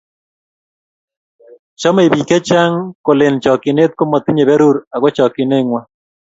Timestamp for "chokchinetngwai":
5.17-5.85